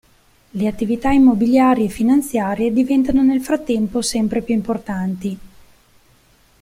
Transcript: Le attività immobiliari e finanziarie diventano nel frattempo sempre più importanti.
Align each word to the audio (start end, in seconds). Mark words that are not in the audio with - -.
Le 0.49 0.67
attività 0.67 1.11
immobiliari 1.11 1.85
e 1.85 1.89
finanziarie 1.89 2.73
diventano 2.73 3.21
nel 3.23 3.39
frattempo 3.39 4.01
sempre 4.01 4.41
più 4.41 4.55
importanti. 4.55 5.39